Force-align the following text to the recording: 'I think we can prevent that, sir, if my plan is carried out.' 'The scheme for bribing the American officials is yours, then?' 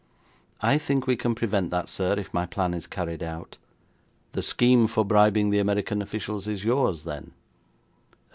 'I 0.61 0.79
think 0.79 1.05
we 1.05 1.15
can 1.15 1.35
prevent 1.35 1.69
that, 1.69 1.87
sir, 1.87 2.15
if 2.17 2.33
my 2.33 2.47
plan 2.47 2.73
is 2.73 2.87
carried 2.87 3.21
out.' 3.21 3.59
'The 4.31 4.41
scheme 4.41 4.87
for 4.87 5.05
bribing 5.05 5.51
the 5.51 5.59
American 5.59 6.01
officials 6.01 6.47
is 6.47 6.65
yours, 6.65 7.03
then?' 7.03 7.33